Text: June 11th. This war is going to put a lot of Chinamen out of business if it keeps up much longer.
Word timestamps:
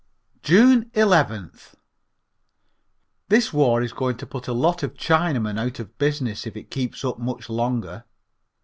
June 0.41 0.85
11th. 0.95 1.75
This 3.29 3.53
war 3.53 3.83
is 3.83 3.93
going 3.93 4.17
to 4.17 4.25
put 4.25 4.47
a 4.47 4.51
lot 4.51 4.81
of 4.81 4.95
Chinamen 4.95 5.59
out 5.59 5.77
of 5.79 5.95
business 5.99 6.47
if 6.47 6.57
it 6.57 6.71
keeps 6.71 7.05
up 7.05 7.19
much 7.19 7.51
longer. 7.51 8.05